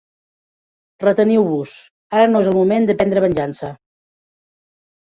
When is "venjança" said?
3.29-3.75